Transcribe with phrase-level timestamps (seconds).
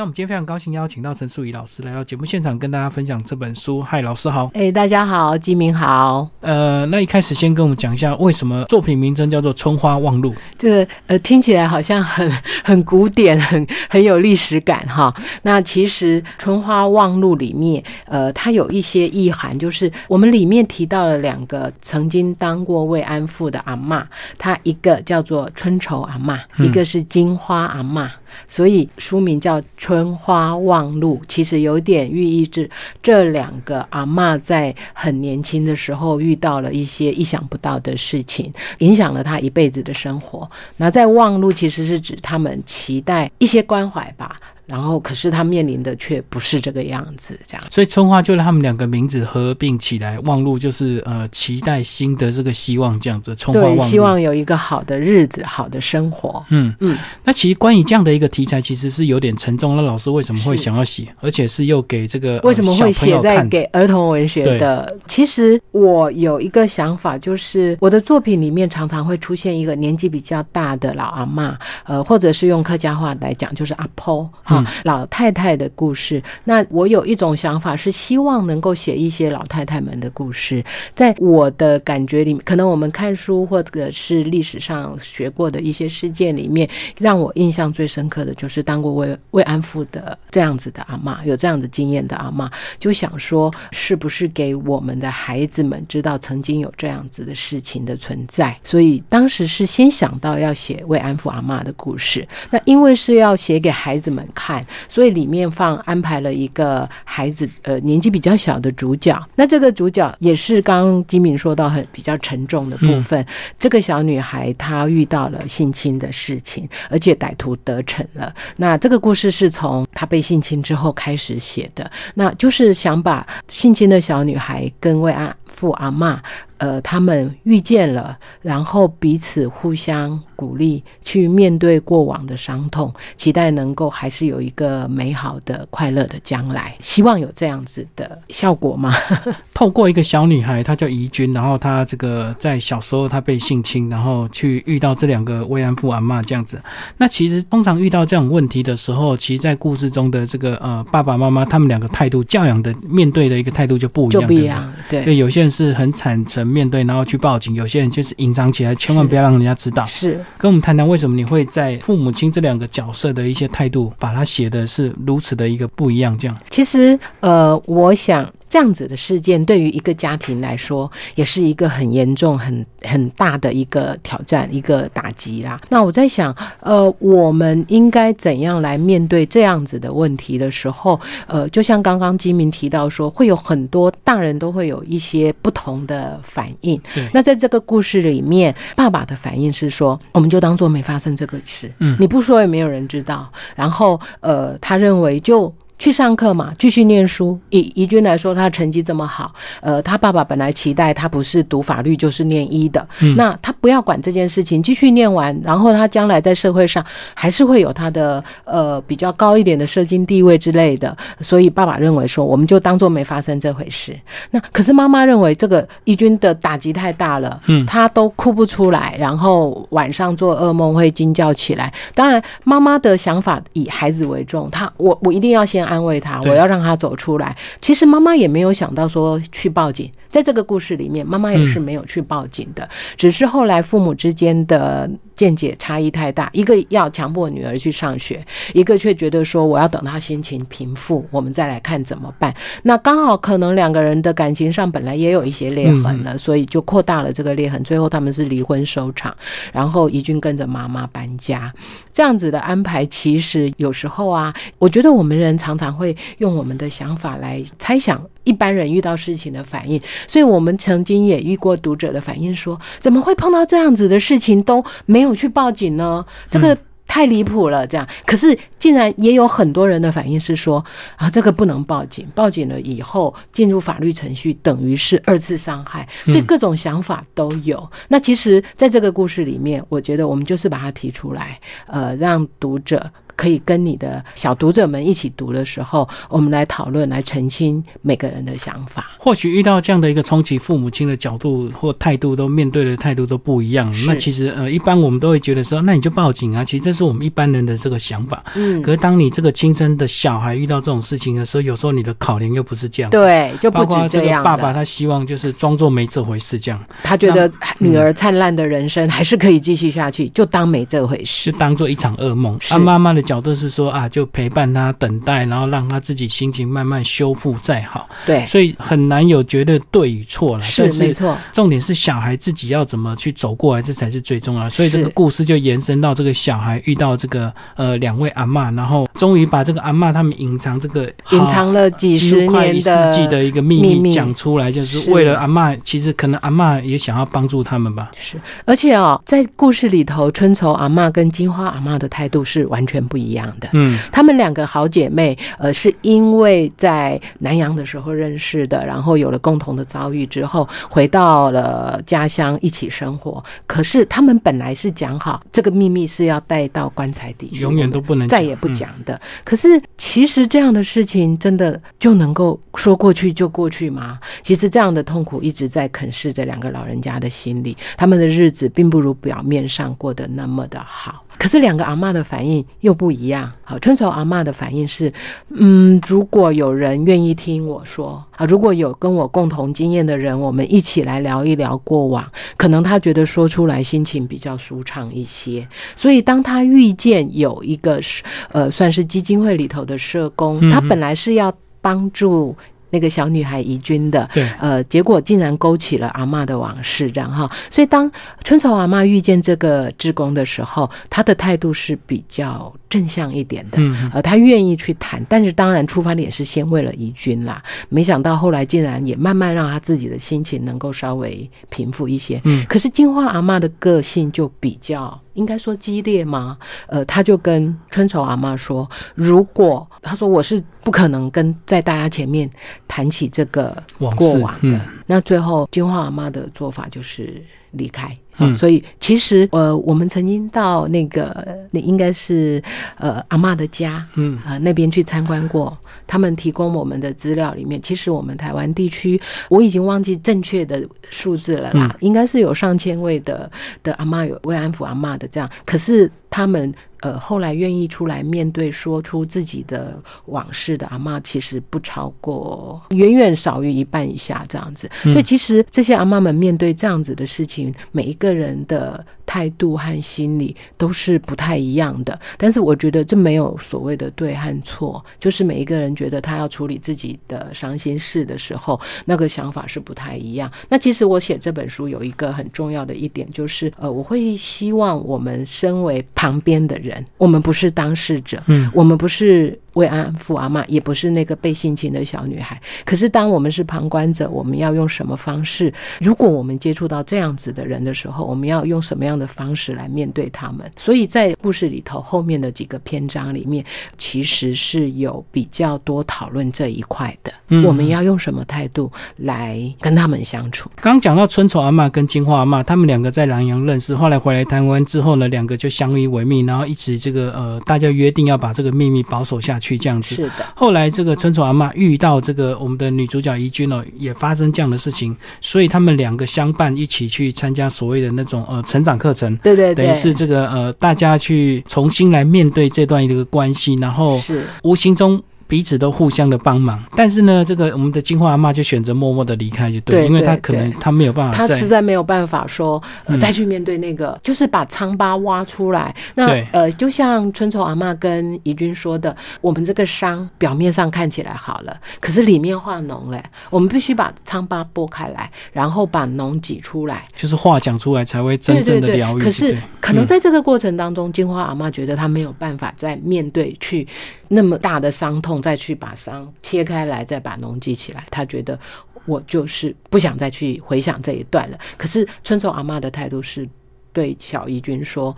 [0.00, 3.82] 那我们今天非常高兴邀请到陈淑仪老师来到节目现场，跟大家分享这本书。
[3.82, 4.50] 嗨，老师好。
[4.54, 6.26] 哎，大家好，金明好。
[6.40, 10.32] 呃，那一开始先跟我们讲一下，为什么作品名称叫做《春花望路》？
[10.56, 12.32] 这个呃，听起来好像很
[12.64, 15.14] 很古典，很很有历史感哈。
[15.42, 24.02] 那其实《春花望路》里面，呃，它有一些意涵，就是我们里面提到了两个曾经当过慰安妇的阿嬷，
[24.38, 28.08] 她一个叫做春愁阿嬷，一个是金花阿嬷。
[28.46, 32.68] 所以书名叫《春花望路》，其实有点寓意是
[33.02, 40.50] 这两个阿嬷在很年轻的时候遇到了一些意想不到的事情，影响了她一辈子的生活。
[40.76, 44.40] 那在望路，其实是指他们期待一些关怀吧。
[44.70, 47.66] 然后，可是他面临的却不是这个样子，这样。
[47.70, 53.34] 所以春花就让他们两个名字合并起来，望路就是呃期待新的这个希望这样子。
[53.34, 56.44] 春花望路，希望有一个好的日子，好的生活。
[56.50, 56.96] 嗯嗯。
[57.24, 59.76] 那其实关于这样的一个题材，其实是有点沉重。
[59.76, 64.96] 那老师为什么会想要写，而且是又给这个为什么会写在给儿童文学的？
[65.08, 74.59] 其实我有一个想法，就是我的作品里面常常会出现一个年纪比较大的老阿妈，呃，或者是用客家话来讲，就是阿婆哈。
[74.84, 80.64] 老太太的故事，那我有一种想法是希望能够写一些老太太们的故事。
[80.94, 98.56] 在我的感觉里面，可能我们看书或者是历史上学过的一些事件里面，让我印象最深刻的就是当过慰慰安妇的这样子的阿妈，有这样子经验的阿妈，就想说是不是给我们的孩子们知道曾经有这样子的事情的存在。
[98.62, 102.26] 所以当时是先想到要写慰安妇阿妈的故事。
[102.50, 104.49] 那因为是要写给孩子们看。
[104.88, 106.88] 所以里面放安排了一个
[107.20, 109.14] 孩子，呃，年纪比较小的主角。
[109.34, 113.22] 那这个主角也是刚刚金敏说到很比较沉重的部分。
[113.58, 118.34] 这个小女孩她遇到了性侵的事情，而且歹徒得逞了。
[118.56, 126.22] 那这个故事是从她被性侵之后开始写的，那就是想把性侵的小女孩跟慰安父阿妈。
[126.60, 136.76] 呃，他们遇见了，然后彼此互相鼓励，去面对过往的伤痛，期待能够还是有一个美好的、快乐的将来。
[136.78, 138.92] 希望有这样子的效果吗？
[139.54, 146.60] 透过一个小女孩，她叫怡君，然后她这个在小时候她被性侵，然后去遇到这两个慰安妇阿妈这样子。
[146.96, 154.72] 那其实通常遇到这种问题的时候，其实，在故事中的这个呃爸爸妈妈他们两个态度、教养的面对的一个态度就不一样，就不一样。
[154.88, 156.40] 对，有些人是很坦诚。
[156.50, 157.54] 面对，然后去报警。
[157.54, 159.86] 有些人就是隐藏起来，千万不要让人家知道。
[159.86, 166.18] 是，跟我们谈谈为什么你会在父母亲这两个角色的一些态度，把它写的是如此的一个不一样。
[166.18, 166.89] 这样，其实，
[167.20, 168.30] 呃，我想。
[168.50, 175.56] 这样子的事件对于一个家庭来说，也是一个很严重、很很大的一个挑战、一个打击啦。
[175.68, 186.80] 那我在想，呃，我们应该怎样来面对这样子的问题的时候，呃，就像刚刚金明提到说，会有很多大人都会有一些不同的反应。
[187.12, 193.30] 那在这个故事里面，爸爸的反应是说，我们就当做没发生这个事，嗯，你不说也没有人知道。
[193.54, 195.54] 然后，呃，他认为就。
[195.80, 197.36] 去上课嘛，继续念书。
[197.48, 199.32] 以怡君来说，他成绩这么好，
[199.62, 202.86] 呃，他爸爸本来期待他不是读法律就是念医的，
[203.16, 210.94] 那他不要管这件事情，继续念完，然后他将来在社会上还是会有他的呃比较高一点的社经地位之类的。
[211.20, 213.98] 所以爸爸认为说，我们就当做没发生这回事。
[214.30, 221.72] 那可是妈妈认为这个怡君的打击太大了，嗯，他都哭不出来，然后晚上做噩梦会惊叫起来。
[221.94, 225.69] 当然，妈妈的想法以孩子为重，他我我一定要先。
[225.70, 227.36] 安慰他，我要让他走出来。
[227.60, 234.90] 其实妈妈也没有想到说去报警，在这个故事里面，妈妈也是没有去报警的，只是后来父母之间的。
[235.20, 242.34] 见解差异太大，一个要强迫女儿去上学，一个却觉得说我要等她心情平复，我们再来看怎么办。
[242.62, 247.62] 那刚好可能两个人的感情上本来也有一些裂痕了，所以就扩大了这个裂痕。
[247.62, 249.14] 最后他们是离婚收场，
[249.52, 251.52] 然后怡君跟着妈妈搬家。
[251.92, 258.02] 这样子的安排，其实有时候啊，我觉得我们人常常会用我们的想法来猜想。
[258.24, 266.04] 一般人遇到事情的反应，所以我们曾经也遇过读者的反应，说怎么会碰到这样子的事情都没有去报警呢？
[266.28, 266.56] 这个
[266.86, 267.66] 太离谱了。
[267.66, 270.64] 这样，可是竟然也有很多人的反应是说
[270.96, 275.88] 啊，这个不能报警，报警了以后进入法律程序，等于是二次伤害。
[276.06, 277.70] 所以各种想法都有。
[277.88, 282.90] 那其实，在这个故事里面，我觉得我们就是把它提出来，呃，让读者。
[283.20, 288.92] 可以跟你的小读者们一起读的时候，我们来讨论，来澄清每个人的想法。
[288.96, 293.70] 或许遇到这样的一个冲击，父母亲的角度或态度都面对的态度都不一样。
[293.86, 296.42] 那其实呃，一般我们都会觉得说，那你就报警啊。
[296.42, 298.24] 其实这是我们一般人的这个想法。
[298.36, 302.90] 嗯，可是当你这个亲生的小孩遇到这种事情的时候，有时候你的考量又不是这样。
[302.90, 311.38] 对，就不止这样爸爸他希望就是装作没这回事，这样他觉得女儿灿烂的人生还是可以继续下去，就当没这回事就。
[311.38, 312.30] 当做一场噩梦。
[312.40, 317.88] 是啊，妈妈的角度是说啊，就陪伴他等待，然后让他自己心情慢慢修复再好。
[318.06, 320.42] 对，所以很难有绝对对与错了。
[320.42, 321.16] 是是没错。
[321.32, 324.50] 重点是小孩自己要怎么去走过来，这才是最重要的。
[324.50, 335.56] 所以这个故事就延伸到这个小孩遇到这个呃两位阿妈，然后终于把这个阿妈他们隐藏这个隐藏了几几十年世纪的一个秘密讲出来，就是是为了阿妈。
[335.64, 337.90] 其实可能阿妈也想要帮助他们吧。
[337.96, 343.48] 是，而且哦，在故事里头，春愁阿妈跟金花阿妈的态度是完全不一样的。
[343.52, 353.22] 嗯，她们两个好姐妹，呃，是因为在南洋的时候认识的，然后有了共同的遭遇之后，回到了家乡一起生活。
[353.46, 359.00] 可是她们本来是讲好，这个秘密是要带到棺材底去，永远都不能再也不嗯讲的。
[359.24, 363.98] 可是其实这样的事情真的就能够说过去就过去吗？
[364.22, 371.04] 其实这样的痛苦一直在啃噬着两个老人家的心里，他们的日子并不如表面上过得那么的好。
[371.20, 373.30] 可是两个阿嬷的反应又不一样。
[373.42, 374.90] 好，春愁阿嬷的反应是，
[375.28, 382.02] 嗯，如果有人愿意听我说啊，如果有跟我共同经验的人，我们一起来聊一聊过往，
[382.38, 385.46] 可能他觉得说出来心情比较舒畅一些。
[385.76, 388.02] 所以当他遇见有一个是
[388.32, 391.30] 呃，算是基金会里头的社工，他本来是要
[391.60, 392.34] 帮助
[392.70, 397.30] 那个小女孩怡君的，对，呃，结果竟然勾起了阿嬷的往事，这样哈。
[397.50, 397.90] 所以当
[398.24, 403.58] 春草阿嬷遇见这个志工的时候，她的态度是比较正向一点的。
[403.60, 407.42] 嗯，呃，他愿意去谈，但是当然出发点是先为了怡君啦。
[407.68, 412.18] 没想到后来竟然也慢慢让他自己的心情能够稍微平复一些。
[412.24, 416.38] 嗯可是金花阿妈的个性就比较应该说激烈吗？
[416.68, 422.30] 呃，他就跟春愁阿妈说，如果他说我是不可能跟在大家前面
[422.68, 423.54] 谈起这个
[423.96, 424.38] 过往的。
[424.42, 427.22] 嗯那最后金花阿妈的做法就是
[427.52, 427.96] 离开。
[428.34, 432.42] 所以其实呃，我们曾经到那个那应该是
[432.76, 434.18] 呃阿妈的家，嗯。
[434.26, 435.56] 啊、那边去参观过。
[435.86, 443.30] 他们提供我们的资料里面，其实我们台湾地区我已经忘记正确的数字了啦，应该是有上千位的
[443.62, 446.52] 的阿妈有慰安妇阿妈的这样，可是他们。
[446.82, 454.66] 呃，后来愿意出来面对、说出自己的往事的阿妈，其实不超过，远远少于一半以下这样子。
[454.84, 461.98] 所以其实这些阿妈们面对这样子的事情，每一个人的态度和心理都是不太一样的。
[462.16, 470.30] 但是我觉得这没有所谓的对和错，就是每一个人觉得他要处理自己的伤心事的时候，那个想法是不太一样。
[470.48, 482.40] 那其实我写这本书有一个很重要的一点，就是呃，我会希望我们身为旁边的人，我们不是当事者，嗯，我们不是慰安妇阿嬷，也不是那个被性侵的小女孩。
[482.64, 485.52] 可是当我们是旁观者，我们要用什么方式？
[485.80, 490.50] 如果我们接触到这样子的人的时候，我们要用什么样的方式来面对他们？
[490.56, 493.44] 所以在故事里头后面的几个篇章里面，
[493.76, 497.12] 其实是有比较多讨论这一块的。
[497.28, 500.50] 嗯我们要用什么态度来跟他们相处？
[500.60, 509.96] 刚刚讲到春愁阿嬷跟金花阿嬷，他们两个在南洋认识，后来回来台湾之后呢，两个就相依为命，然后一直这个呃，大家约定要把这个秘密保守下去，这样子。
[509.96, 519.16] 是的，后来这个村长阿妈遇到这个我们的女主角怡君哦，也发生这样的事情，所以他们两个相伴一起去参加所谓的那种呃成长课程。
[519.16, 526.60] 对对对，等于是这个呃，大家去重新来面对这段一个关系，然后是无形中彼此都互相的帮忙。
[526.76, 532.60] 但是呢，这个我们的金花阿妈就选择默默的离开，就对，对因为她可能对她没有办法她实在没有办法说，
[532.98, 535.72] 再去面对那个，就是把疮疤挖出来。
[535.94, 546.84] 那呃，就像春愁阿妈跟怡君说的，我们这个伤表面上看起来好了，可是里面化脓了，我们必须把疮疤剥开来，然后把脓挤出来。
[546.96, 549.02] 就是话讲出来才会真正的疗愈。
[549.02, 553.66] 可是可能嗯在这个过程当中，金花阿妈觉得她没有办法再面对去
[554.08, 557.86] 那么大的伤痛，再去把伤切开来，再把脓记起来。
[557.90, 558.38] 他觉得
[558.86, 561.38] 我就是不想再去回想这一段了。
[561.56, 563.28] 可是春愁阿妈的态度是
[563.72, 564.96] 对小怡君说：“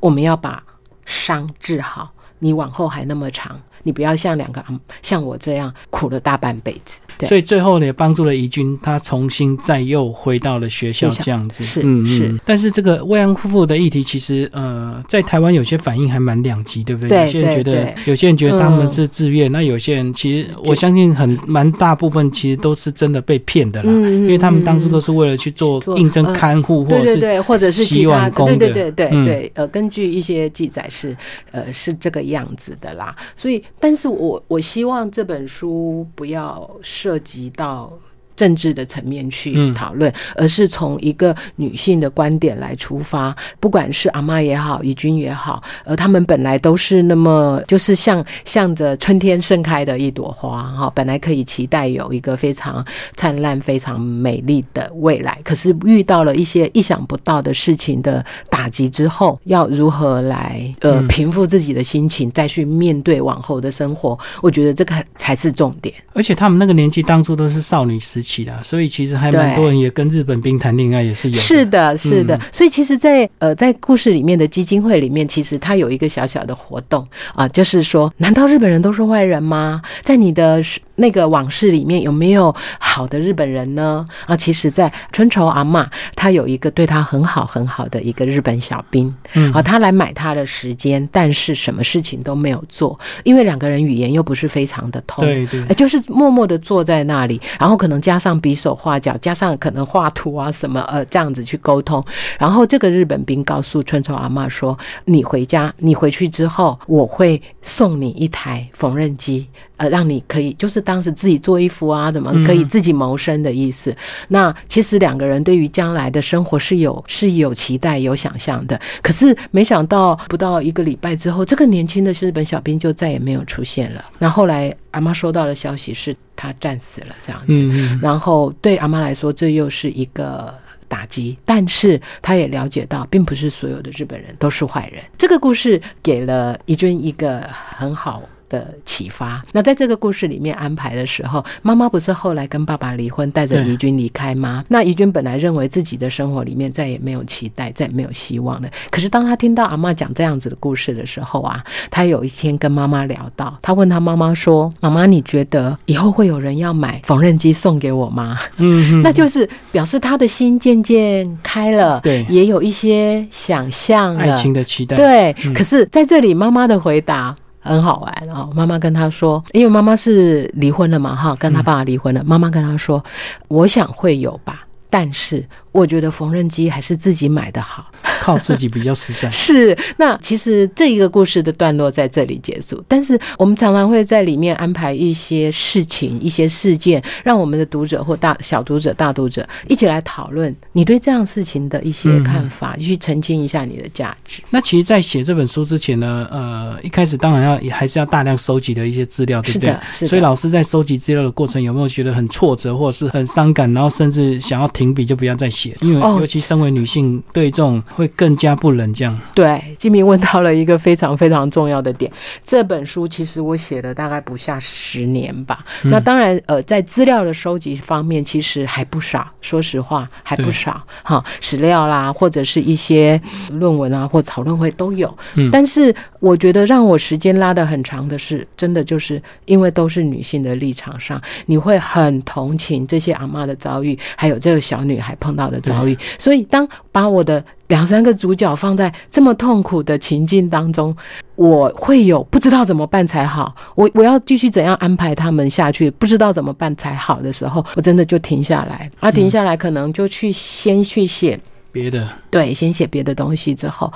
[0.00, 0.62] 我们要把
[1.04, 2.12] 伤治好。”
[2.44, 4.62] 你往后还那么长，你不要像两个
[5.00, 7.00] 像我这样苦了大半辈子。
[7.16, 11.62] 对所以最后呢，也帮助了怡君，他重新再又回到了学校这样子。
[11.62, 12.40] 是嗯是嗯。
[12.44, 17.08] 但是这个慰安妇的议题，其实呃，在台湾有些反应还蛮两极，对不对？
[17.08, 23.92] 对有些人觉得有些人觉得他们嗯是自愿，那有些人其实我相信很蛮大部分其实都是真的被骗的啦。
[23.94, 31.14] 嗯，因为他们当初都是是为了去做做应征呃看护，或者是或者是洗碗工的对对对对，呃，根据一些记载是
[31.52, 33.16] 呃是这个样样子的啦。
[33.34, 37.92] 所以，但是我我希望这本书不要涉及到。
[38.36, 43.34] 政治的层面去嗯讨论，而是从一个女性的观点来出发。
[43.60, 52.84] 不管是阿妈也好，怡君也好，呃，他们本来都是那么就是像向着春天盛开的一朵花哈，本来可以期待有一个非常
[53.16, 64.18] 灿烂、非常美丽的未来，可是遇到了一些意想不到的事情的打击之后，要如何来呃嗯平复自己的心情，再去面对往后的生活？
[64.42, 65.94] 我觉得这个才是重点。
[66.12, 71.40] 而且他们那个年纪当初都是少女时期的，所以其实还蛮对多人也跟日本兵谈恋爱，也是有的。
[71.40, 72.34] 是的，是的。
[72.34, 79.82] 嗯所以其实在，呃在故事里面的基金会里面，其实它有一个小小的活动啊、就是说，难道日本人都是坏人吗？
[80.02, 80.62] 在你的
[80.96, 84.04] 那个往事里面，有没有好的日本人呢？
[84.26, 89.52] 啊，其实，在春愁阿嬷，她有一个对她很好很好的一个日本小兵，嗯。
[89.52, 95.62] 啊，他来买她的时间，但是什么事情都没有做，因为两个人语言又不是非常的通，对对。
[95.68, 102.02] 呃，就是默默的坐在那里，然后可能加上比手画脚，加上可能画图啊什么，呃，这样子去沟通。
[102.38, 109.46] 然后这个日本兵告诉春愁阿嬷说：“你回家，你回去之后，我会送你一台缝纫机，
[109.76, 113.94] 呃，让你可以就是当时自己做衣服啊，怎么可以自己谋生的意思。
[114.28, 118.80] 那其实两个人对于将来的生活是有是有期待、有想象的。
[119.02, 124.04] 可是没想到不到一个礼拜之后，这个年轻的日本小兵就再也没有出现了。
[124.18, 127.98] 那后来阿妈收到的消息是他战死了，这样子。
[128.00, 130.54] 然后对阿妈来说，这又是一个
[130.86, 135.02] 打击，但是她也了解到，并不是所有的日本人都是坏人。
[135.16, 137.40] 这个故事给了怡君一个
[137.76, 138.22] 很好。
[138.54, 139.42] 的启发。
[139.52, 144.64] 那在这个故事里面安排的时候，妈妈不是后来跟爸爸离婚，带着对怡君离开吗？
[144.68, 148.68] 那怡君本来认为自己的生活里面再也没有期待，再也没有希望了。
[148.90, 164.40] 可是当他听到阿妈讲这样子的故事的时候啊，他有一天跟妈妈聊到，他问他妈妈说：“妈妈，你觉得以后会有人要买缝纫机送给我吗？”嗯嗯， 那就是表示他的心渐渐开了，对也有一些想象爱了。
[164.40, 164.96] 情的期待。
[164.96, 167.34] 对，嗯可是在这里妈妈的回答。
[167.64, 172.22] 很好玩啊，妈妈跟他说，因为妈妈是离婚了嘛，哈，跟他爸爸离婚了。
[172.24, 173.02] 妈妈跟他说，
[173.48, 177.86] 我想会有吧，但是我觉得缝纫机还是自己买的好。
[178.24, 179.28] 靠自己比较实在。
[179.32, 194.42] 是，那其实这一个故事的段落在这里结束，但是我们常常会在里面安排一些事情、一些事件，让我们的读者或大小读者、大读者一起来讨论你对这样事情的一些看法，去澄清一下你的价值。
[194.48, 200.08] 那其实，在写这本书之前呢，呃，一开始当然要也还是要大量收集的一些资料，对不对是的？，是的。
[200.08, 205.76] 所以老师在收集资料的过程，有没有觉得很挫折，或者是很伤感，然后甚至想要停笔就不要再写？
[205.80, 209.18] 因为哦尤其身为女性，对这种会更加不能这样。
[209.34, 212.10] 对，金明问到了一个非常非常重要的点。
[212.42, 215.64] 这本书其实我写了大概不下十年吧。
[215.84, 219.26] 嗯那当然，呃，在资料的收集方面，其实还不少。
[219.40, 220.82] 说实话，还不少。
[221.02, 225.16] 哈，史料啦，或者是一些论文啊，或讨论会都有。
[225.34, 235.96] 嗯但是我觉得让我时间拉得很长的是，真的就是因为都是女性的立场上，你会很同情这些阿妈的遭遇，还有这个小女孩碰到的遭遇。
[236.18, 240.94] 所以，当把我的两三个主角放在这么痛苦的情境当中，
[241.34, 243.54] 我会有不知道怎么办才好。
[243.74, 248.90] 我我要继续怎样安排他们下去，不知道怎么办才好的时候，我真的就停下来。
[249.00, 251.40] 啊，停下来可能就去先去写
[251.72, 253.92] 别的，对，先写别的东西之后，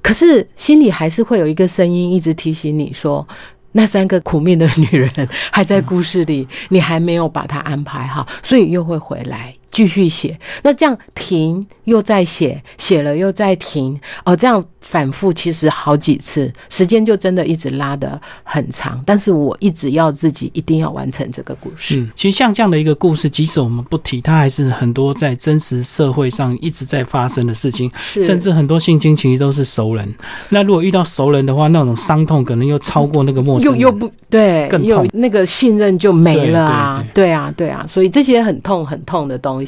[0.00, 3.26] 可是心里还是会有一个声音一直提醒你说，
[3.72, 9.54] 那三个苦命的女人还在故事里，你还没有把她安排好，所以又会回来。
[9.72, 19.02] 继续写，那这样停又再写，写了又再停，哦，这样反复其实好几次，时间就真的一直拉得很长。
[19.06, 21.96] 但是我一直要自己一定要完成这个故事。
[21.98, 30.06] 嗯，其实像这样的一个故事，即使我们不提，它还是很多在真实社会上一直在发生的事情，是甚至很多性侵其实都是熟人。
[30.50, 33.80] 那如果遇到熟人的话，那种伤痛可能又超过那个陌生人。
[33.80, 37.04] 又又不对更，又痛那个信任就没了啊！
[37.14, 39.61] 对啊，对啊，所以这些很痛很痛的东西，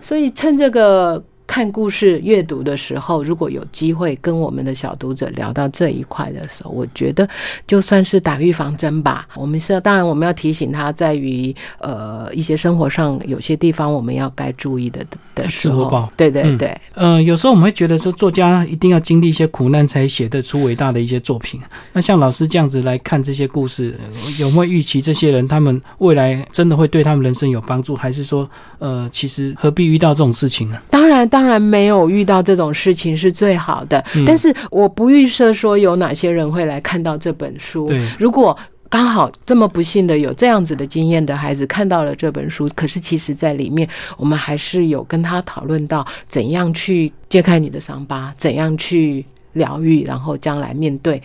[0.00, 7.28] 所以趁这个看故事阅读的时候，如果有机会跟我们的小读者聊到这一块的时候，我觉得
[7.66, 9.26] 就算是打预防针吧。
[9.34, 21.60] 我们是要当然我们要提醒他，在于呃一些生活上有些地方我们要该注意的的时候自我保，对对嗯，有时候我们会觉得说，作家一定要经历一些苦难才写得出伟大的一些作品。
[21.92, 23.94] 那像老师这样子来看这些故事，
[24.38, 28.48] 有没有预期这些人他们未来真的会对他们人生有帮助，还是说，
[28.78, 30.78] 呃，其实何必遇到这种事情呢？
[30.90, 34.02] 当然，当然没有遇到这种事情是最好的。
[34.14, 37.88] 嗯但是我不预设说有哪些人会来看到这本书。
[37.88, 38.56] 对，如果
[38.88, 51.22] 刚好这么不幸的有这样子的经验的孩子看到了这本书，可是其实在里面我们还是有跟他讨论到怎样去揭开你的伤疤，怎样去疗愈，然后将来面对。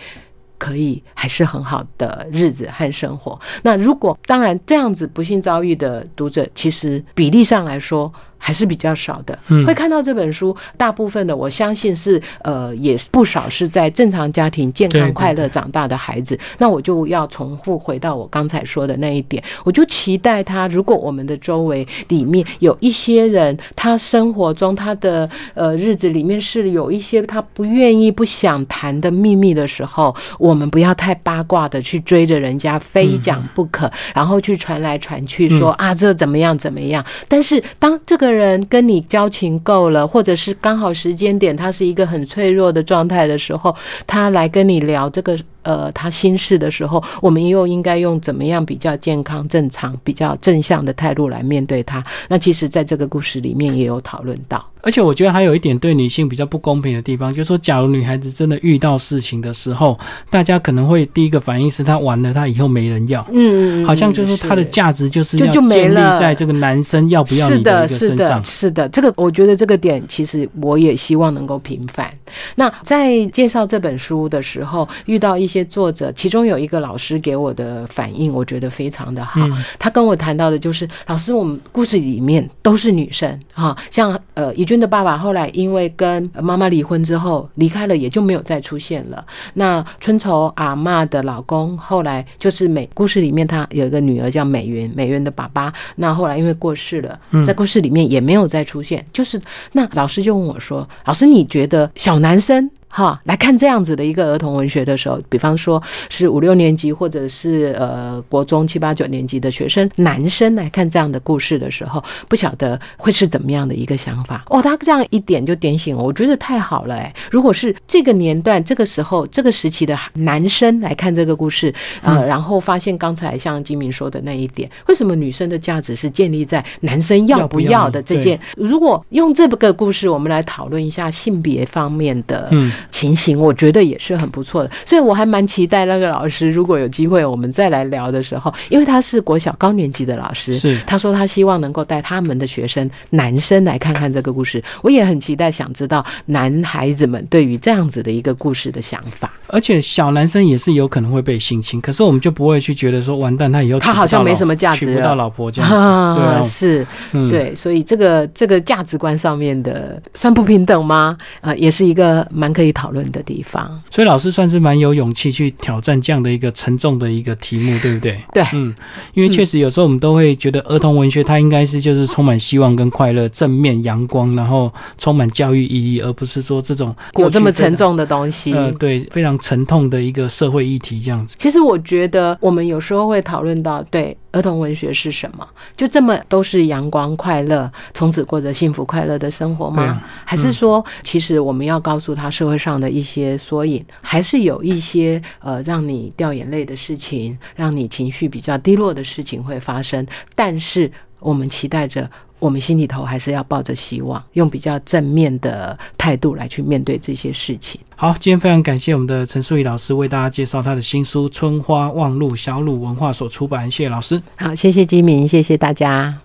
[0.58, 3.40] 可以还是很好的日子和生活。
[3.64, 8.14] 那如果当然这样子不幸遭遇的读者，其实比例上来说
[8.44, 9.38] 还是比较少的。
[9.50, 16.38] 嗯会看到这本书，大部分的我相信是呃，也不少是在正常家庭、健康快乐长大的孩子。
[16.58, 37.06] 那我就要重复回到我刚才说的那一点，我就期待他，如果我们的周围里面有一些人，他生活中他的呃日子里面是有一些他不愿意、不想谈的秘密的时候，我们不要太八卦的去追着人家，非讲不可，然后去传来传去说、啊这怎么样怎么样。
[37.28, 43.76] 但是当这个人跟你交情够了，或者是刚好时间点他是一个很脆弱的状态的时候，
[44.08, 52.04] 他来跟你聊这个呃他心事的时候，我们又应该用怎么样比较健康、正常、比较正向的态度来面对他？
[52.28, 54.66] 那其实在这个故事里面也有讨论到。
[54.84, 60.00] 而且我觉得还有一点对女性比较不公平的地方，就是说，假如女孩子真的遇到事情的时候，
[60.32, 63.24] 大家可能会第一个反应是她完了，她以后没人要。
[63.32, 68.44] 嗯嗯，好像就是说她的价值就是要建立在这个男生要不要你的，你一个是的身上，。
[68.44, 72.12] 是的，这个我觉得这个点其实我也希望能够平反。
[72.56, 79.42] 那在介绍这本书的时候，遇到一些作者，其中有一个老师给我的反应，我觉得非常的好。
[79.42, 89.26] 嗯他跟我谈到的就是，老师，我们故事里面都是女生啊，像呃怡君的爸爸后来因为跟妈妈离婚之后离开了，也就没有再出现了。
[89.56, 99.04] 那春愁阿嬷的老公后来就是美故事里面他有一个女儿叫美云，美云的爸爸，那后来因为过世了，在故事里面也没有再出现。
[99.12, 99.42] 就是
[99.74, 114.44] 那老师就问我说：“老师，你觉得小男生？”哈，来看这样子的一个儿童文学的时候，比方说是五六年级或者是呃国中七八九年级的学生，男生来看这样的故事的时候，不晓得会是怎么样的一个想法。
[114.50, 117.14] 哦，他这样一点就点醒我，我觉得太好了哎！
[117.32, 128.38] 如果是这个年段、这个时候、这个时期的男生来看这个故事，呃，然后发现刚才像金明说的那一点，为什么女生的价值是建立在男生要不要的这件？
[128.58, 132.70] 如果用这个故事，我们来讨论一下性别方面的，嗯。
[132.90, 149.32] 情形，我觉得也是很不错的，所以我还蛮期待那个老师，如果有机会我们再来聊的时候，因为他是国小高年级的老师，是他说他希望能够带他们的学生男生来看看这个故事，我也很期待，想知道男孩子们对于这样子的一个故事的想法。
[149.52, 155.76] 而且小男生也是有可能会被性侵，可是我们就不会去觉得说完蛋，他以后他好像没什么价值娶不到老婆这样子，
[156.20, 161.18] 对啊，是，嗯，对，所以这个这个价值观上面的算不平等吗？
[161.42, 163.82] 啊、也是一个蛮可以讨论的地方。
[163.90, 168.20] 所以老师算是蛮有勇气去挑战这样的一个沉重的一个题目，对不对？
[168.34, 168.74] 对嗯，
[169.14, 181.36] 因为确实有时候我们都会觉得儿童文学它应该是就是充满希望跟快乐、正面阳光，然后充满教育意义，而不是说这种过有这么沉重的东西，呃，对，非常沉痛的一个社会议题这样子。
[181.38, 185.46] 其实我觉得我们有时候会讨论到，对儿童文学是什么？
[185.76, 190.02] 就这么都是阳光快乐，从此过着幸福快乐的生活吗？
[190.24, 200.06] 还是说，其实我们要告诉他社会上的一些缩影，还是有一些呃让你掉眼泪的事情，让你情绪比较低落的事情会发生？
[200.36, 202.10] 但是我们期待着。
[202.42, 207.80] 我们心里头还是要抱着希望，用比较正面的态度来去面对这些事情。
[207.96, 214.22] 好，今天非常感谢我们的陈淑仪老师为大家介绍他的新书《春花望路》，小鲁文化所出版，谢谢老师。
[214.38, 216.22] 好，谢谢金明，谢谢大家。